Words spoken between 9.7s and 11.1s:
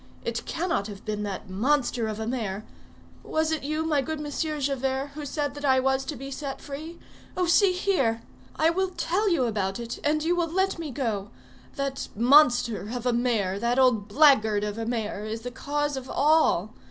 it, and you will let me